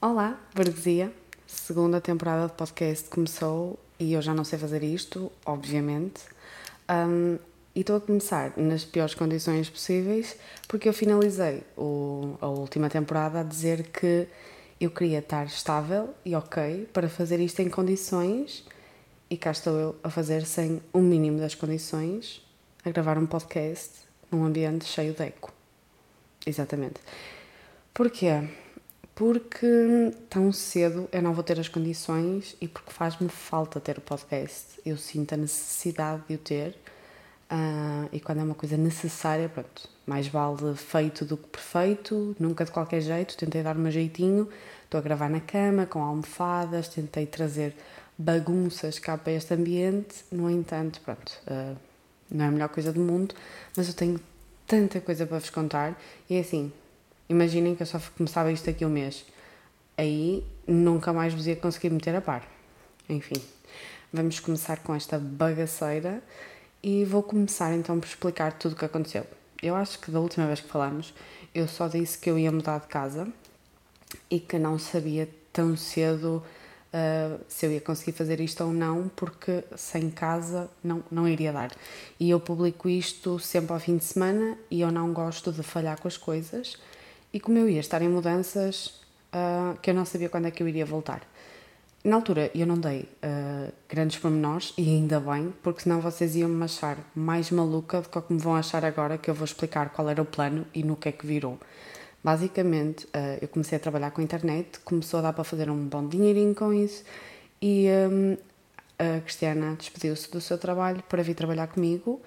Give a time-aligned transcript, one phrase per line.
[0.00, 1.12] Olá, Burguesia.
[1.44, 6.22] Segunda temporada de podcast começou e eu já não sei fazer isto, obviamente.
[6.88, 7.36] Um,
[7.74, 10.36] e estou a começar nas piores condições possíveis
[10.68, 14.28] porque eu finalizei o, a última temporada a dizer que
[14.80, 18.64] eu queria estar estável e ok para fazer isto em condições
[19.28, 22.40] e cá estou eu a fazer sem o mínimo das condições,
[22.84, 23.94] a gravar um podcast
[24.30, 25.52] num ambiente cheio de eco.
[26.46, 27.00] Exatamente.
[27.92, 28.48] Porquê?
[29.18, 34.00] Porque tão cedo eu não vou ter as condições e porque faz-me falta ter o
[34.00, 34.80] podcast.
[34.86, 36.78] Eu sinto a necessidade de o ter
[37.50, 42.64] uh, e quando é uma coisa necessária, pronto, mais vale feito do que perfeito, nunca
[42.64, 43.36] de qualquer jeito.
[43.36, 44.48] Tentei dar meu jeitinho,
[44.84, 47.74] estou a gravar na cama, com almofadas, tentei trazer
[48.16, 50.24] bagunças cá para este ambiente.
[50.30, 51.76] No entanto, pronto, uh,
[52.30, 53.34] não é a melhor coisa do mundo,
[53.76, 54.20] mas eu tenho
[54.64, 56.00] tanta coisa para vos contar
[56.30, 56.72] e é assim
[57.28, 59.24] Imaginem que eu só começava isto aqui um mês.
[59.96, 62.48] Aí nunca mais vos ia conseguir meter a par.
[63.08, 63.36] Enfim,
[64.12, 66.22] vamos começar com esta bagaceira
[66.82, 69.26] e vou começar então por explicar tudo o que aconteceu.
[69.62, 71.12] Eu acho que da última vez que falamos,
[71.54, 73.28] eu só disse que eu ia mudar de casa
[74.30, 76.42] e que não sabia tão cedo
[76.92, 81.52] uh, se eu ia conseguir fazer isto ou não, porque sem casa não, não iria
[81.52, 81.72] dar.
[82.20, 86.00] E eu publico isto sempre ao fim de semana e eu não gosto de falhar
[86.00, 86.78] com as coisas
[87.32, 88.98] e como eu ia estar em mudanças,
[89.32, 91.22] uh, que eu não sabia quando é que eu iria voltar.
[92.04, 96.48] Na altura eu não dei uh, grandes pormenores e ainda bem, porque senão vocês iam
[96.48, 100.08] me achar mais maluca do que me vão achar agora que eu vou explicar qual
[100.08, 101.58] era o plano e no que é que virou.
[102.22, 105.86] Basicamente, uh, eu comecei a trabalhar com a internet, começou a dar para fazer um
[105.86, 107.04] bom dinheirinho com isso
[107.60, 108.36] e um,
[108.98, 112.20] a Cristiana despediu-se do seu trabalho para vir trabalhar comigo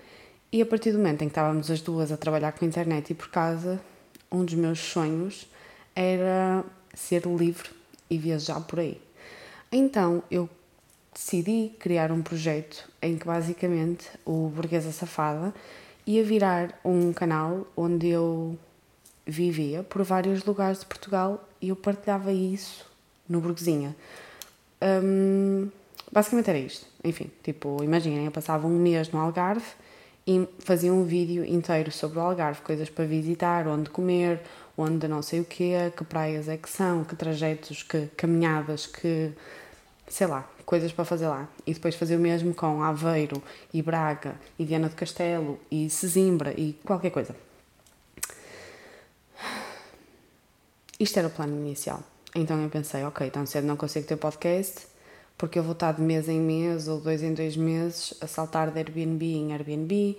[0.52, 3.12] e a partir do momento em que estávamos as duas a trabalhar com a internet
[3.12, 3.82] e por casa,
[4.32, 5.48] um dos meus sonhos
[5.96, 7.70] era ser livre
[8.10, 9.02] e viajar por aí.
[9.72, 10.50] Então eu
[11.14, 15.54] decidi criar um projeto em que basicamente o Burguesa Safada
[16.06, 18.58] ia virar um canal onde eu
[19.26, 22.86] vivia por vários lugares de Portugal e eu partilhava isso
[23.28, 23.96] no Burguesinha.
[24.82, 25.70] Um,
[26.12, 26.86] basicamente era isto.
[27.04, 29.66] Enfim, tipo, imaginem, eu passava um mês no Algarve
[30.32, 34.40] e fazia um vídeo inteiro sobre o Algarve, coisas para visitar, onde comer,
[34.78, 39.34] onde não sei o quê, que praias é que são, que trajetos, que caminhadas, que
[40.08, 41.50] sei lá, coisas para fazer lá.
[41.68, 43.44] E depois fazer o mesmo com Aveiro
[43.74, 47.36] e Braga e Viana do Castelo e Sesimbra e qualquer coisa.
[50.98, 52.02] Isto era o plano inicial.
[52.34, 54.88] Então eu pensei, ok, tão cedo não consigo ter podcast,
[55.42, 58.70] porque eu vou estar de mês em mês ou dois em dois meses a saltar
[58.70, 60.16] de Airbnb em Airbnb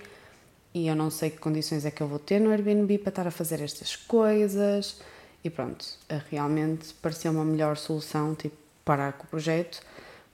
[0.75, 3.27] e eu não sei que condições é que eu vou ter no Airbnb para estar
[3.29, 5.01] a fazer estas coisas.
[5.45, 9.81] E pronto, eh, realmente pareceu uma melhor solução, tipo, parar com o projeto,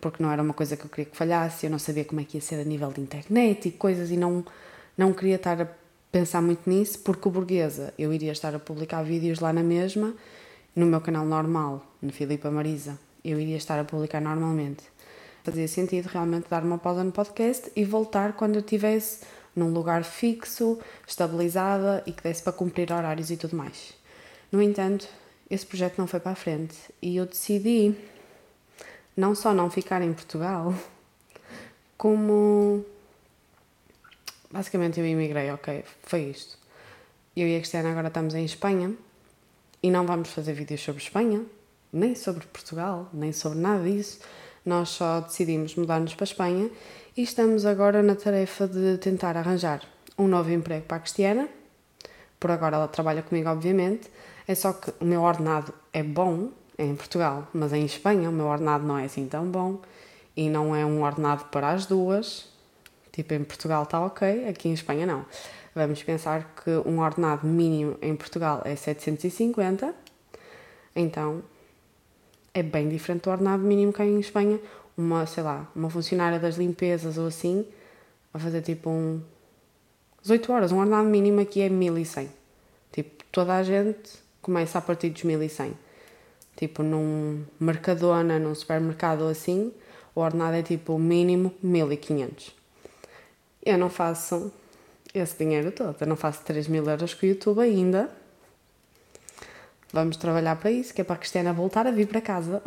[0.00, 2.24] porque não era uma coisa que eu queria que falhasse, eu não sabia como é
[2.24, 4.42] que ia ser a nível de internet e coisas e não,
[4.96, 5.68] não queria estar a
[6.10, 10.14] pensar muito nisso, porque o Burguesa eu iria estar a publicar vídeos lá na mesma,
[10.74, 12.98] no meu canal normal, no Filipa Marisa,
[13.30, 14.84] eu iria estar a publicar normalmente.
[15.44, 19.20] Fazia sentido realmente dar uma pausa no podcast e voltar quando eu estivesse
[19.54, 23.92] num lugar fixo, estabilizada e que desse para cumprir horários e tudo mais.
[24.50, 25.08] No entanto,
[25.50, 27.94] esse projeto não foi para a frente e eu decidi
[29.16, 30.72] não só não ficar em Portugal,
[31.98, 32.84] como
[34.50, 36.56] basicamente eu imigrei, ok, foi isto.
[37.36, 38.94] Eu e a Cristiana agora estamos em Espanha
[39.82, 41.44] e não vamos fazer vídeos sobre Espanha,
[41.92, 44.20] nem sobre Portugal, nem sobre nada disso.
[44.64, 46.70] Nós só decidimos mudar-nos para a Espanha
[47.16, 49.82] e estamos agora na tarefa de tentar arranjar
[50.18, 51.48] um novo emprego para a Cristiana.
[52.38, 54.10] Por agora ela trabalha comigo, obviamente.
[54.46, 58.46] É só que o meu ordenado é bom em Portugal, mas em Espanha o meu
[58.46, 59.80] ordenado não é assim tão bom
[60.36, 62.48] e não é um ordenado para as duas.
[63.10, 65.26] Tipo, em Portugal está ok, aqui em Espanha não.
[65.74, 69.94] Vamos pensar que um ordenado mínimo em Portugal é 750,
[70.94, 71.42] então
[72.58, 74.58] é bem diferente do ordenado mínimo cá em Espanha.
[74.96, 77.64] Uma, sei lá, uma funcionária das limpezas ou assim,
[78.34, 79.22] a fazer tipo um.
[80.22, 82.28] 18 horas, um ordenado mínimo aqui é 1100.
[82.90, 84.10] Tipo, toda a gente
[84.42, 85.72] começa a partir dos 1100.
[86.56, 89.72] Tipo, num Mercadona, num supermercado ou assim,
[90.14, 92.52] o ordenado é tipo mínimo 1500.
[93.64, 94.52] Eu não faço
[95.14, 98.10] esse dinheiro todo, eu não faço 3 mil euros com o YouTube ainda
[99.92, 102.62] Vamos trabalhar para isso, que é para a Cristiana voltar a vir para casa.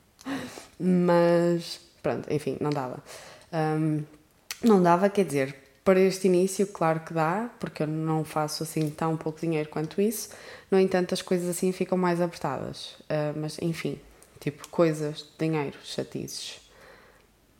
[0.78, 3.02] Mas, pronto, enfim, não dava.
[3.52, 4.02] Um,
[4.62, 8.90] não dava, quer dizer, para este início, claro que dá, porque eu não faço assim
[8.90, 10.30] tão pouco dinheiro quanto isso.
[10.70, 12.94] No entanto, as coisas assim ficam mais apertadas.
[13.02, 13.98] Uh, mas, enfim,
[14.38, 16.60] tipo, coisas, dinheiro, chatices,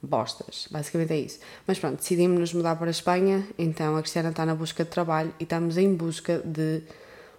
[0.02, 0.66] bostas.
[0.70, 1.40] Basicamente é isso.
[1.66, 3.46] Mas pronto, decidimos nos mudar para a Espanha.
[3.58, 6.82] Então a Cristiana está na busca de trabalho e estamos em busca de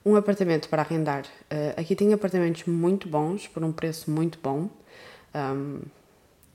[0.06, 1.26] um apartamento para arrendar.
[1.52, 4.70] Uh, aqui tem apartamentos muito bons, por um preço muito bom.
[5.34, 5.82] Um,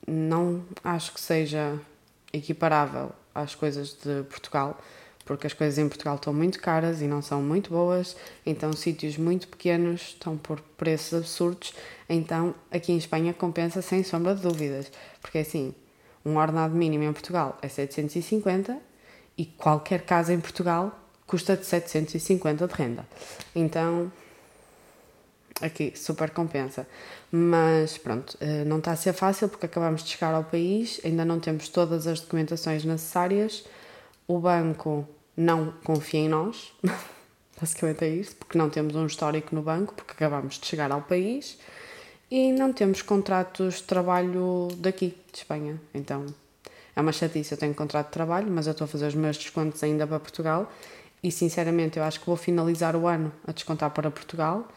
[0.06, 1.78] não acho que seja
[2.32, 4.78] equiparável às coisas de Portugal,
[5.25, 9.16] porque as coisas em Portugal estão muito caras e não são muito boas, então sítios
[9.16, 11.75] muito pequenos estão por preços absurdos,
[12.08, 14.90] então aqui em Espanha compensa sem sombra de dúvidas,
[15.20, 15.75] porque assim,
[16.25, 18.78] um ordenado mínimo em Portugal é 750
[19.37, 20.96] e qualquer casa em Portugal
[21.26, 23.06] custa de 750 de renda.
[23.55, 24.11] Então,
[25.61, 26.87] aqui super compensa.
[27.31, 31.25] Mas pronto, eh, não está a ser fácil porque acabamos de chegar ao país, ainda
[31.25, 33.64] não temos todas as documentações necessárias,
[34.28, 35.06] o banco
[35.37, 36.73] não confia em nós,
[37.61, 41.02] basicamente é isso, porque não temos um histórico no banco, porque acabamos de chegar ao
[41.02, 41.58] país
[42.31, 45.81] e não temos contratos de trabalho daqui, de Espanha.
[45.93, 46.26] Então
[46.94, 49.37] é uma chatice, eu tenho contrato de trabalho, mas eu estou a fazer os meus
[49.37, 50.73] descontos ainda para Portugal
[51.26, 54.69] e sinceramente eu acho que vou finalizar o ano a descontar para Portugal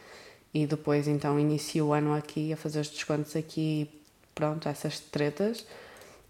[0.51, 3.87] e depois então inicio o ano aqui a fazer os descontos aqui,
[4.33, 5.63] pronto, essas tretas,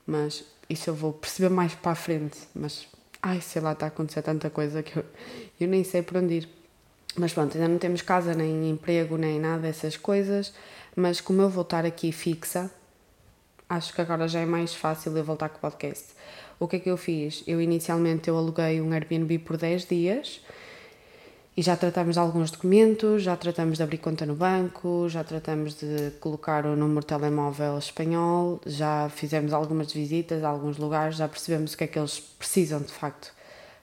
[0.05, 2.85] mas isso eu vou perceber mais para a frente, mas
[3.21, 5.05] ai, sei lá, está a acontecer tanta coisa que eu,
[5.57, 6.49] eu nem sei por onde ir.
[7.15, 10.53] Mas pronto, ainda não temos casa, nem emprego, nem nada dessas coisas,
[10.97, 12.69] mas como eu vou estar aqui fixa,
[13.69, 16.07] acho que agora já é mais fácil eu voltar com o podcast.
[16.59, 17.43] O que é que eu fiz?
[17.47, 20.41] Eu inicialmente eu aluguei um Airbnb por 10 dias,
[21.59, 25.73] e já tratamos de alguns documentos, já tratamos de abrir conta no banco, já tratamos
[25.73, 31.27] de colocar o número de telemóvel espanhol, já fizemos algumas visitas a alguns lugares, já
[31.27, 33.33] percebemos o que é que eles precisam de facto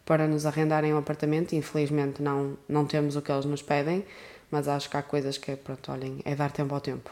[0.06, 1.54] para nos arrendarem um apartamento.
[1.54, 4.06] Infelizmente não, não temos o que eles nos pedem,
[4.50, 7.10] mas acho que há coisas que, pronto, olhem, é dar tempo ao tempo.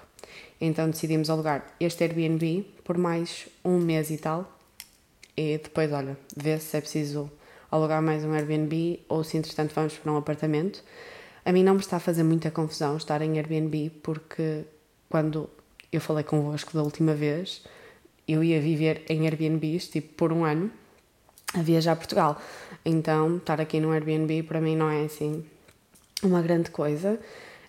[0.58, 4.53] Então decidimos alugar este Airbnb por mais um mês e tal,
[5.36, 7.30] e depois, olha, ver se é preciso
[7.70, 10.82] alugar mais um Airbnb ou se entretanto vamos para um apartamento.
[11.44, 14.64] A mim não me está a fazer muita confusão estar em Airbnb porque
[15.08, 15.50] quando
[15.92, 17.64] eu falei convosco da última vez,
[18.28, 20.70] eu ia viver em Airbnbs tipo por um ano
[21.52, 22.40] a viajar a Portugal.
[22.84, 25.44] Então, estar aqui no Airbnb para mim não é assim
[26.22, 27.18] uma grande coisa.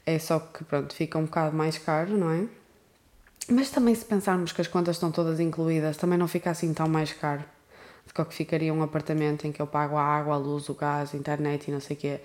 [0.06, 2.46] É só que, pronto, fica um bocado mais caro, não é?
[3.50, 6.88] Mas também, se pensarmos que as contas estão todas incluídas, também não fica assim tão
[6.88, 7.44] mais caro
[8.06, 11.14] do que, ficaria um apartamento em que eu pago a água, a luz, o gás,
[11.14, 12.20] a internet e não sei o quê,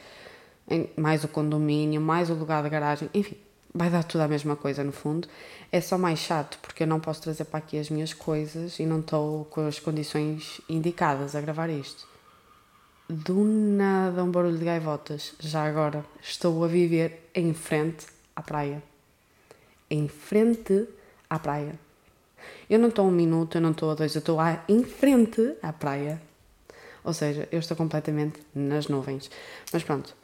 [0.97, 3.37] mais o condomínio, mais o lugar de garagem, enfim,
[3.75, 5.29] vai dar tudo a mesma coisa no fundo.
[5.73, 8.87] É só mais chato porque eu não posso trazer para aqui as minhas coisas e
[8.87, 12.09] não estou com as condições indicadas a gravar isto.
[13.09, 15.35] Do nada um barulho de gaivotas.
[15.41, 18.07] Já agora estou a viver em frente
[18.37, 18.83] à praia.
[19.91, 20.89] Em frente
[21.29, 21.90] à praia.
[22.69, 24.39] Eu não estou um minuto, eu não estou a dois, eu estou
[24.69, 26.21] em frente à praia.
[27.03, 29.31] Ou seja, eu estou completamente nas nuvens.
[29.73, 30.15] Mas pronto,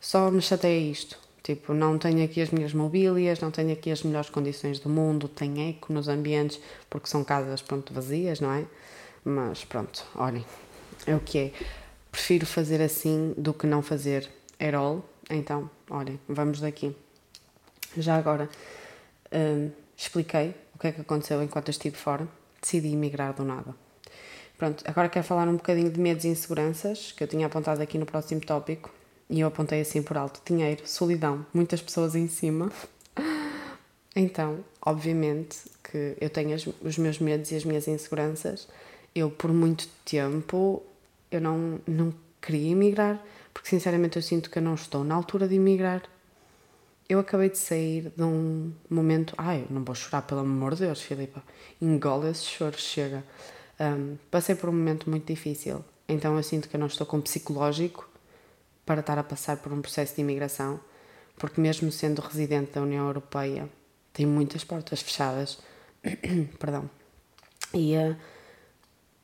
[0.00, 1.18] só me chateia isto.
[1.42, 5.28] Tipo, não tenho aqui as minhas mobílias, não tenho aqui as melhores condições do mundo,
[5.28, 8.64] tem eco nos ambientes, porque são casas, pronto, vazias, não é?
[9.22, 10.44] Mas pronto, olhem,
[11.06, 11.52] é o que é.
[12.10, 15.04] Prefiro fazer assim do que não fazer at all.
[15.28, 16.96] Então, olhem, vamos daqui.
[17.96, 18.48] Já agora,
[19.32, 22.26] hum, expliquei o que é que aconteceu enquanto estive fora,
[22.60, 23.74] decidi emigrar do nada.
[24.56, 27.98] Pronto, agora quero falar um bocadinho de medos e inseguranças, que eu tinha apontado aqui
[27.98, 28.92] no próximo tópico,
[29.28, 32.70] e eu apontei assim por alto: dinheiro, solidão, muitas pessoas em cima.
[34.16, 38.68] Então, obviamente que eu tenho os meus medos e as minhas inseguranças.
[39.12, 40.84] Eu, por muito tempo,
[41.32, 43.20] eu não, não queria emigrar,
[43.52, 46.02] porque sinceramente eu sinto que eu não estou na altura de emigrar
[47.08, 49.34] eu acabei de sair de um momento.
[49.36, 51.42] Ai, não vou chorar, pelo amor de Deus, Filipa.
[51.80, 53.22] Engole esse choro, chega.
[53.78, 57.20] Um, passei por um momento muito difícil, então eu sinto que eu não estou com
[57.20, 58.08] psicológico
[58.86, 60.78] para estar a passar por um processo de imigração,
[61.36, 63.68] porque, mesmo sendo residente da União Europeia,
[64.12, 65.58] tem muitas portas fechadas.
[66.58, 66.88] Perdão.
[67.72, 68.16] E, uh,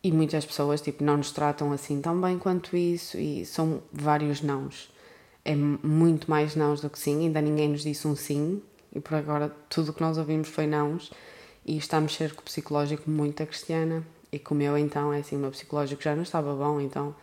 [0.02, 4.42] e muitas pessoas tipo, não nos tratam assim tão bem quanto isso, e são vários
[4.42, 4.90] nãos
[5.50, 8.62] é muito mais nãos do que sim, ainda ninguém nos disse um sim,
[8.95, 11.11] e por agora tudo o que nós ouvimos foi nãos,
[11.66, 15.12] e está a mexer com o psicológico muito a Cristiana, e com o meu então,
[15.12, 17.14] é assim, o meu psicológico já não estava bom, então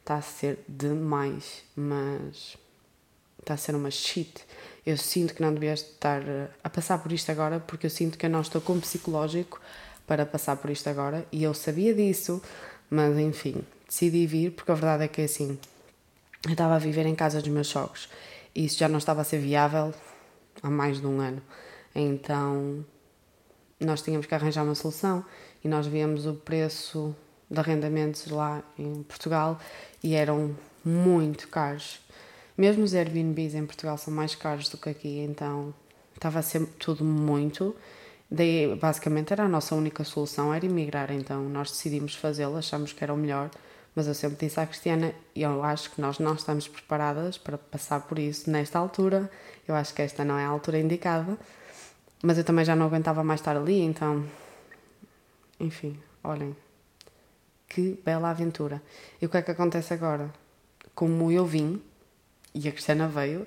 [0.00, 2.56] está a ser demais, mas
[3.40, 4.44] está a ser uma shit.
[4.86, 6.22] Eu sinto que não devia estar
[6.62, 9.60] a passar por isto agora, porque eu sinto que eu não estou com psicológico
[10.06, 12.40] para passar por isto agora, e eu sabia disso,
[12.88, 15.58] mas enfim, decidi vir, porque a verdade é que assim,
[16.44, 18.08] eu estava a viver em casa dos meus sogros
[18.54, 19.94] e isso já não estava a ser viável
[20.62, 21.42] há mais de um ano.
[21.94, 22.84] Então
[23.80, 25.24] nós tínhamos que arranjar uma solução
[25.64, 27.14] e nós víamos o preço
[27.50, 29.58] de arrendamentos lá em Portugal
[30.02, 32.00] e eram muito caros.
[32.56, 35.74] Mesmo os Airbnbs em Portugal são mais caros do que aqui, então
[36.14, 37.74] estava a ser tudo muito.
[38.30, 43.02] Daí, basicamente, era a nossa única solução, era emigrar, então nós decidimos fazê-lo, achamos que
[43.02, 43.50] era o melhor,
[43.94, 48.00] mas eu sempre disse à Cristiana, eu acho que nós não estamos preparadas para passar
[48.00, 49.30] por isso nesta altura,
[49.66, 51.36] eu acho que esta não é a altura indicada,
[52.22, 54.24] mas eu também já não aguentava mais estar ali, então,
[55.60, 56.56] enfim, olhem,
[57.68, 58.82] que bela aventura.
[59.20, 60.32] E o que é que acontece agora?
[60.94, 61.82] Como eu vim,
[62.54, 63.46] e a Cristiana veio,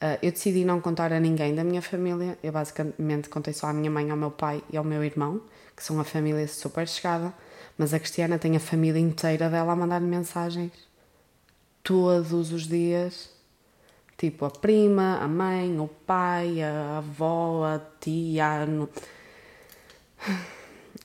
[0.00, 2.38] Uh, eu decidi não contar a ninguém da minha família.
[2.42, 5.42] Eu basicamente contei só à minha mãe, ao meu pai e ao meu irmão,
[5.76, 7.34] que são uma família super chegada.
[7.76, 10.72] Mas a Cristiana tem a família inteira dela a mandar-lhe mensagens
[11.82, 13.30] todos os dias.
[14.16, 18.66] Tipo a prima, a mãe, o pai, a avó, a tia.
[18.66, 18.88] No...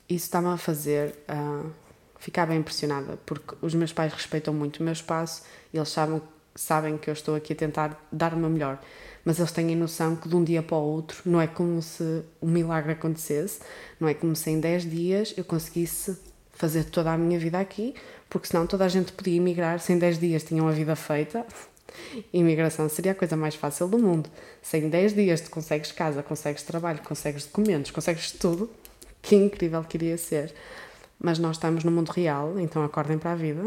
[0.09, 1.71] Isso está-me a fazer uh,
[2.19, 5.43] ficar bem impressionada, porque os meus pais respeitam muito o meu espaço
[5.73, 6.21] e eles sabem
[6.55, 8.81] sabem que eu estou aqui a tentar dar o meu melhor,
[9.25, 12.23] mas eles têm noção que de um dia para o outro não é como se
[12.41, 13.59] um milagre acontecesse,
[13.99, 16.17] não é como se em 10 dias eu conseguisse
[16.55, 17.93] fazer toda a minha vida aqui,
[18.29, 21.45] porque senão toda a gente podia emigrar, se em 10 dias tinham a vida feita.
[22.33, 24.29] Imigração seria a coisa mais fácil do mundo.
[24.61, 28.69] Se em 10 dias tu consegues casa, consegues trabalho, consegues documentos, consegues tudo,
[29.21, 30.53] que incrível que iria ser.
[31.19, 33.61] Mas nós estamos no mundo real, então acordem para a vida.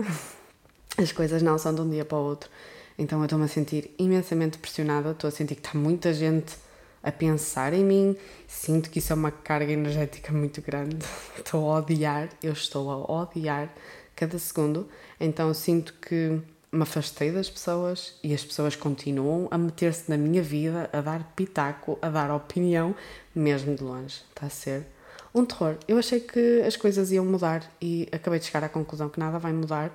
[0.99, 2.51] As coisas não são de um dia para o outro.
[2.99, 6.57] Então eu estou-me a sentir imensamente pressionada, estou a sentir que está muita gente
[7.03, 10.99] a pensar em mim, sinto que isso é uma carga energética muito grande,
[11.39, 13.73] estou a odiar, eu estou a odiar
[14.15, 14.89] cada segundo,
[15.21, 16.41] então sinto que
[16.71, 21.33] me afastei das pessoas e as pessoas continuam a meter-se na minha vida, a dar
[21.35, 22.95] pitaco, a dar opinião,
[23.35, 24.23] mesmo de longe.
[24.31, 24.87] Está a ser
[25.35, 25.77] um terror.
[25.87, 29.39] Eu achei que as coisas iam mudar e acabei de chegar à conclusão que nada
[29.39, 29.91] vai mudar,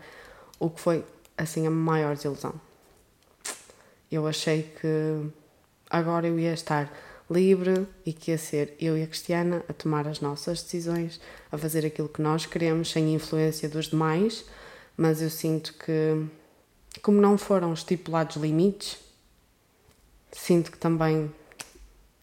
[0.60, 1.06] o que foi
[1.38, 2.54] assim a maior desilusão.
[4.12, 5.28] Eu achei que
[5.94, 6.92] agora eu ia estar
[7.30, 11.22] livre e que ia ser eu e a Cristiana a tomar as nossas decisões,
[11.52, 14.44] a fazer aquilo que nós queremos sem influência dos demais,
[14.98, 16.26] mas eu sinto que,
[17.04, 18.98] como não foram estipulados limites,
[20.32, 21.32] sinto que também,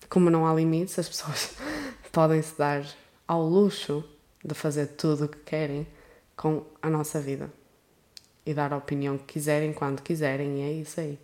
[0.09, 1.55] como não há limites, as pessoas
[2.11, 2.85] podem se dar
[3.27, 4.05] ao luxo
[4.45, 5.87] de fazer tudo o que querem
[6.37, 7.53] com a nossa vida
[8.45, 11.19] e dar a opinião que quiserem quando quiserem, e é isso aí.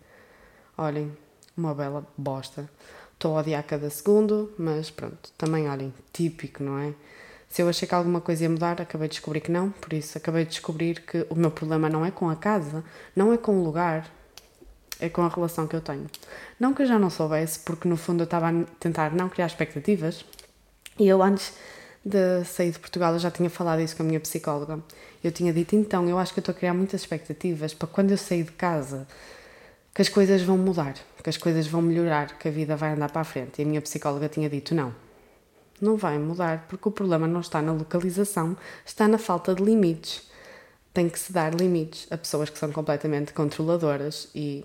[0.77, 1.11] Olhem,
[1.57, 2.69] uma bela bosta.
[3.13, 6.93] Estou a odiar cada segundo, mas pronto, também olhem, típico, não é?
[7.49, 10.17] Se eu achei que alguma coisa ia mudar, acabei de descobrir que não, por isso
[10.17, 12.83] acabei de descobrir que o meu problema não é com a casa,
[13.15, 14.07] não é com o lugar,
[14.99, 16.05] é com a relação que eu tenho.
[16.59, 19.47] Não que eu já não soubesse, porque no fundo eu estava a tentar não criar
[19.47, 20.23] expectativas,
[20.99, 21.53] e eu antes
[22.03, 24.79] de sair de Portugal eu já tinha falado isso com a minha psicóloga.
[25.23, 28.11] Eu tinha dito, então, eu acho que eu estou a criar muitas expectativas para quando
[28.11, 29.07] eu sair de casa
[29.97, 33.09] que as coisas vão mudar, que as coisas vão melhorar, que a vida vai andar
[33.09, 33.59] para a frente.
[33.59, 34.93] E a minha psicóloga tinha dito: não,
[35.81, 40.21] não vai mudar, porque o problema não está na localização, está na falta de limites.
[40.93, 44.63] Tem que se dar limites a pessoas que são completamente controladoras e.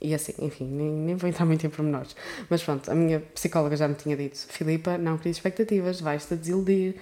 [0.00, 2.14] E assim, enfim, nem, nem vou entrar muito em pormenores.
[2.48, 6.94] Mas pronto, a minha psicóloga já me tinha dito: Filipa, não crie expectativas, vais-te desiludir.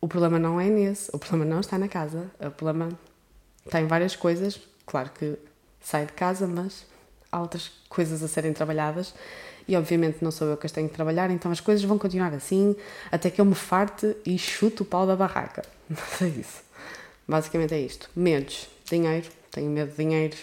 [0.00, 2.88] O problema não é nesse, o problema não está na casa, o problema
[3.64, 4.60] está em várias coisas.
[4.84, 5.38] Claro que
[5.82, 6.86] sai de casa, mas
[7.30, 9.14] há outras coisas a serem trabalhadas
[9.66, 12.32] e obviamente não sou eu que as tenho que trabalhar, então as coisas vão continuar
[12.34, 12.74] assim
[13.10, 15.62] até que eu me farte e chuto o pau da barraca.
[15.88, 16.62] Mas é isso.
[17.26, 18.10] Basicamente é isto.
[18.14, 18.68] Medos.
[18.90, 19.28] Dinheiro.
[19.50, 20.36] Tenho medo de dinheiro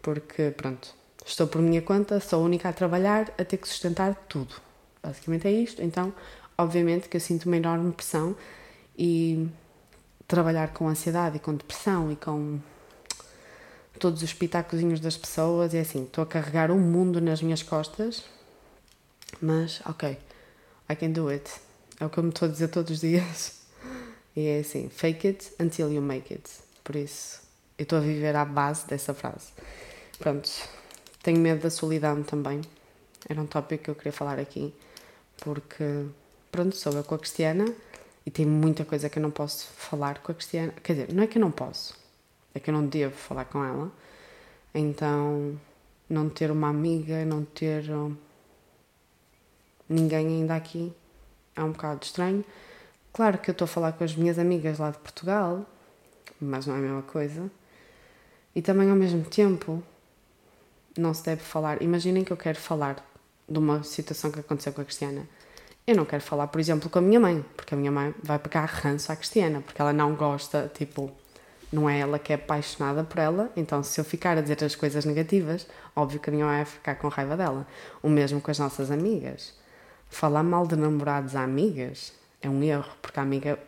[0.00, 4.14] porque, pronto, estou por minha conta, sou a única a trabalhar, a ter que sustentar
[4.28, 4.54] tudo.
[5.02, 5.82] Basicamente é isto.
[5.82, 6.12] Então,
[6.56, 8.36] obviamente que eu sinto uma enorme pressão
[8.96, 9.48] e
[10.28, 12.58] trabalhar com ansiedade e com depressão e com
[13.98, 18.24] todos os pitacozinhos das pessoas é assim, estou a carregar o mundo nas minhas costas,
[19.40, 20.18] mas ok,
[20.90, 21.50] I can do it.
[22.00, 23.60] É o que eu me estou a dizer todos os dias.
[24.34, 26.48] E é assim, fake it until you make it.
[26.82, 27.42] Por isso,
[27.76, 29.48] eu estou a viver à base dessa frase.
[30.18, 30.48] Pronto,
[31.22, 32.62] tenho medo da solidão também.
[33.28, 34.74] Era um tópico que eu queria falar aqui,
[35.36, 36.06] porque,
[36.50, 37.66] pronto, sou eu com a Cristiana
[38.24, 40.72] e tem muita coisa que eu não posso falar com a Cristiana.
[40.82, 41.94] Quer dizer, não é que eu não posso,
[42.54, 43.90] é que eu não devo falar com ela.
[44.74, 45.58] Então,
[46.08, 48.16] não ter uma amiga, não ter hum,
[49.88, 50.92] ninguém ainda aqui
[51.54, 52.44] é um bocado estranho.
[53.12, 55.66] Claro que eu estou a falar com as minhas amigas lá de Portugal,
[56.40, 57.50] mas não é a mesma coisa.
[58.54, 59.82] E também ao mesmo tempo
[60.96, 61.82] não se deve falar.
[61.82, 63.04] Imaginem que eu quero falar
[63.48, 65.28] de uma situação que aconteceu com a Cristiana.
[65.86, 68.38] Eu não quero falar, por exemplo, com a minha mãe, porque a minha mãe vai
[68.38, 71.10] pegar ranço à Cristiana, porque ela não gosta, tipo,
[71.72, 74.74] não é ela que é apaixonada por ela, então se eu ficar a dizer as
[74.74, 77.66] coisas negativas, óbvio que a minha mãe vai ficar com raiva dela.
[78.02, 79.54] O mesmo com as nossas amigas.
[80.10, 82.12] Falar mal de namorados a amigas
[82.42, 83.58] é um erro, porque a amiga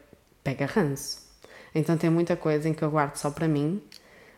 [0.42, 1.24] pega ranço.
[1.74, 3.82] Então tem muita coisa em que eu guardo só para mim,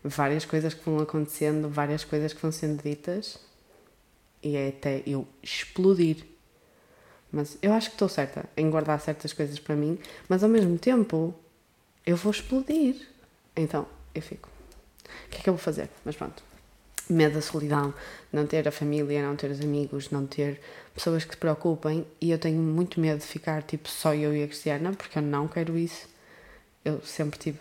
[0.04, 3.38] várias coisas que vão acontecendo, várias coisas que vão sendo ditas,
[4.42, 6.25] e é até eu explodir.
[7.32, 10.78] Mas eu acho que estou certa em guardar certas coisas para mim, mas ao mesmo
[10.78, 11.35] tempo
[12.06, 13.15] eu vou explodir.
[13.57, 14.49] Então eu fico.
[15.27, 15.89] O que é que eu vou fazer?
[16.05, 16.43] Mas pronto.
[17.09, 17.95] Medo da solidão,
[18.33, 20.61] não ter a família, não ter os amigos, não ter
[20.93, 24.43] pessoas que se preocupem e eu tenho muito medo de ficar tipo só eu e
[24.43, 26.09] a Cristiana porque eu não quero isso.
[26.85, 27.61] Eu sempre tive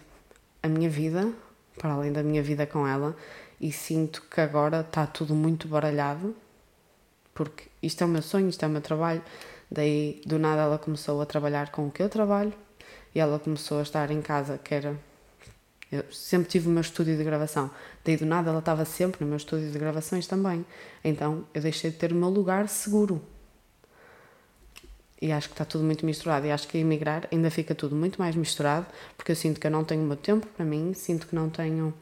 [0.64, 1.32] a minha vida,
[1.78, 3.16] para além da minha vida com ela,
[3.62, 6.36] e sinto que agora está tudo muito baralhado
[7.36, 9.22] porque isto é o meu sonho, isto é o meu trabalho.
[9.70, 12.54] Daí do nada ela começou a trabalhar com o que eu trabalho
[13.14, 14.98] e ela começou a estar em casa, que era
[15.92, 17.70] eu sempre tive o meu estúdio de gravação.
[18.04, 20.66] Daí do nada ela estava sempre no meu estúdio de gravações também.
[21.04, 23.22] Então eu deixei de ter o meu lugar seguro.
[25.22, 26.46] E acho que está tudo muito misturado.
[26.46, 29.68] E acho que a emigrar ainda fica tudo muito mais misturado, porque eu sinto que
[29.68, 31.94] eu não tenho o meu tempo para mim, sinto que não tenho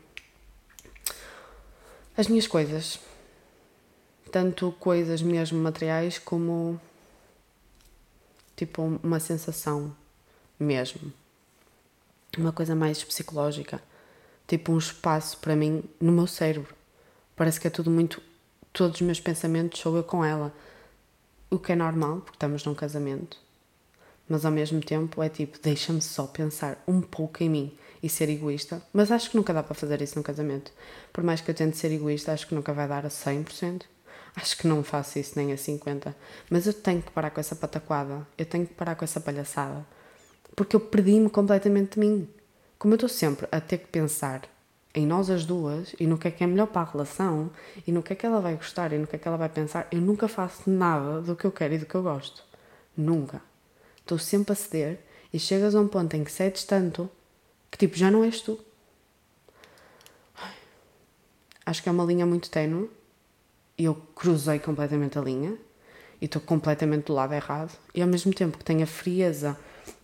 [2.17, 2.99] as minhas coisas.
[4.31, 6.79] Tanto coisas mesmo materiais como
[8.55, 9.95] tipo uma sensação
[10.59, 11.13] mesmo
[12.39, 13.81] uma coisa mais psicológica,
[14.47, 16.73] tipo um espaço para mim no meu cérebro.
[17.35, 18.21] Parece que é tudo muito.
[18.71, 20.53] Todos os meus pensamentos sou eu com ela.
[21.49, 23.37] O que é normal, porque estamos num casamento.
[24.27, 28.29] Mas ao mesmo tempo é tipo, deixa-me só pensar um pouco em mim e ser
[28.29, 28.81] egoísta.
[28.91, 30.71] Mas acho que nunca dá para fazer isso num casamento.
[31.11, 33.83] Por mais que eu tente ser egoísta, acho que nunca vai dar a 100%.
[34.35, 36.13] Acho que não faço isso nem a 50%.
[36.49, 38.25] Mas eu tenho que parar com essa pataquada.
[38.37, 39.85] Eu tenho que parar com essa palhaçada
[40.55, 42.27] porque eu perdi-me completamente de mim.
[42.77, 44.41] Como eu estou sempre a ter que pensar
[44.93, 47.49] em nós as duas e no que é que é melhor para a relação
[47.87, 49.49] e no que é que ela vai gostar e no que é que ela vai
[49.49, 52.43] pensar, eu nunca faço nada do que eu quero e do que eu gosto.
[52.95, 53.41] Nunca.
[53.97, 54.99] Estou sempre a ceder
[55.33, 57.09] e chegas a um ponto em que cedes tanto
[57.71, 58.59] que tipo já não és tu.
[61.65, 62.89] Acho que é uma linha muito ténue
[63.77, 65.57] e eu cruzei completamente a linha
[66.21, 69.57] e estou completamente do lado errado e ao mesmo tempo que tenho a frieza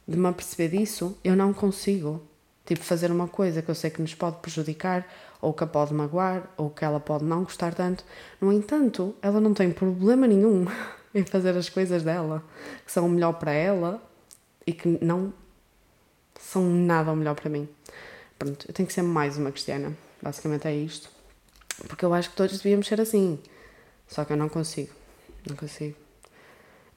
[0.09, 2.21] de me aperceber disso, eu não consigo.
[2.65, 5.07] Tipo, fazer uma coisa que eu sei que nos pode prejudicar,
[5.39, 8.03] ou que a pode magoar, ou que ela pode não gostar tanto.
[8.41, 10.65] No entanto, ela não tem problema nenhum
[11.13, 12.43] em fazer as coisas dela,
[12.83, 14.01] que são o melhor para ela
[14.65, 15.31] e que não
[16.39, 17.69] são nada o melhor para mim.
[18.37, 19.95] Pronto, eu tenho que ser mais uma cristiana.
[20.21, 21.09] Basicamente é isto.
[21.87, 23.39] Porque eu acho que todos devíamos ser assim.
[24.07, 24.93] Só que eu não consigo.
[25.47, 25.95] Não consigo.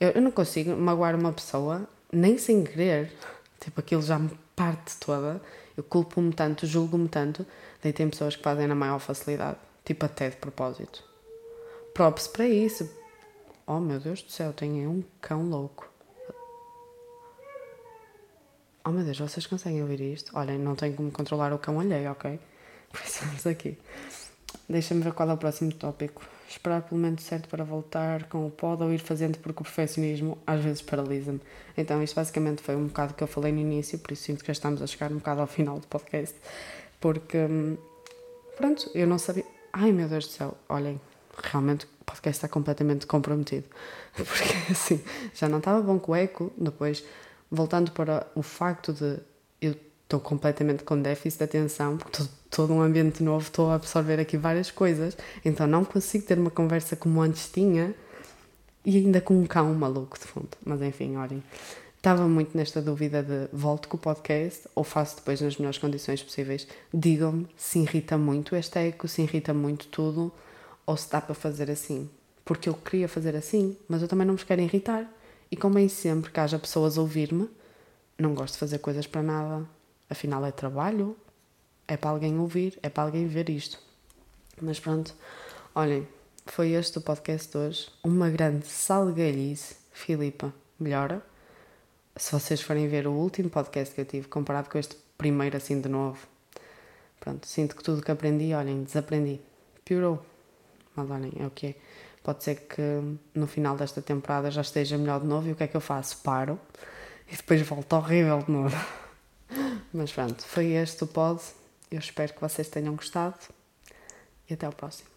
[0.01, 3.11] Eu, eu não consigo magoar uma pessoa nem sem querer,
[3.59, 5.41] tipo, aquilo já me parte toda,
[5.77, 7.47] eu culpo-me tanto, julgo-me tanto,
[7.83, 11.03] daí tem pessoas que fazem na maior facilidade, tipo até de propósito.
[11.95, 12.89] Props para isso.
[13.67, 15.91] Oh meu Deus do céu, tenho um cão louco.
[18.85, 20.37] Oh meu Deus, vocês conseguem ouvir isto?
[20.37, 22.39] Olhem, não tenho como controlar o cão alheio, ok?
[22.93, 23.79] Por isso vamos aqui.
[24.69, 28.51] Deixa-me ver qual é o próximo tópico esperar pelo momento certo para voltar com o
[28.51, 31.41] pod ou ir fazendo porque o perfeccionismo às vezes paralisa-me.
[31.77, 34.47] Então, isto basicamente foi um bocado que eu falei no início, por isso sinto que
[34.49, 36.37] já estamos a chegar um bocado ao final do podcast,
[37.01, 37.77] porque hum,
[38.57, 39.45] pronto, eu não sabia.
[39.73, 41.01] Ai meu Deus do céu, olhem,
[41.43, 43.67] realmente o podcast está completamente comprometido,
[44.15, 45.03] porque assim
[45.35, 47.03] já não estava bom com o eco, depois
[47.51, 49.19] voltando para o facto de
[49.61, 49.75] eu
[50.13, 54.21] estou completamente com déficit de atenção, porque estou todo um ambiente novo, estou a absorver
[54.21, 57.95] aqui várias coisas, então não consigo ter uma conversa como antes tinha
[58.85, 60.51] e ainda com um cão maluco de fundo.
[60.67, 61.43] Mas enfim, olhem,
[61.97, 66.23] estava muito nesta dúvida de volto com o podcast ou faço depois nas melhores condições
[66.23, 66.69] possíveis.
[66.93, 70.31] Digam-me se irrita muito este eco, se irrita muito tudo
[70.85, 72.11] ou se dá para fazer assim.
[72.45, 75.09] Porque eu queria fazer assim, mas eu também não vos quero irritar.
[75.51, 77.49] E como é sempre que haja pessoas a ouvir-me,
[78.19, 79.67] não gosto de fazer coisas para nada.
[80.13, 81.17] Afinal, é trabalho,
[81.89, 83.79] é para alguém ouvir, é para alguém ver isto.
[84.61, 85.15] Mas pronto,
[85.75, 86.07] olhem,
[86.45, 87.89] foi este o podcast de hoje.
[88.05, 89.75] Uma grande salgalhice.
[89.91, 91.23] Filipa, melhora.
[92.15, 95.81] Se vocês forem ver o último podcast que eu tive, comparado com este primeiro assim
[95.81, 96.19] de novo,
[97.19, 99.41] pronto, sinto que tudo que aprendi, olhem, desaprendi.
[99.83, 100.23] Piorou.
[100.95, 101.75] Mas olhem, é o que é.
[102.23, 102.83] Pode ser que
[103.35, 105.81] no final desta temporada já esteja melhor de novo e o que é que eu
[105.81, 106.19] faço?
[106.19, 106.61] Paro
[107.33, 109.02] e depois volto horrível de novo.
[109.93, 111.43] Mas pronto, foi este o pod
[111.91, 113.39] Eu espero que vocês tenham gostado
[114.49, 115.12] e até ao próximo.